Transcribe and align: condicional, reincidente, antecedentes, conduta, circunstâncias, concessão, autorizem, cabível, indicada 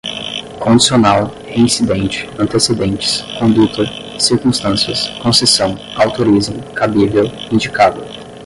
condicional, 0.59 1.31
reincidente, 1.45 2.27
antecedentes, 2.39 3.21
conduta, 3.37 3.83
circunstâncias, 4.19 5.07
concessão, 5.21 5.77
autorizem, 5.95 6.59
cabível, 6.73 7.25
indicada 7.51 8.03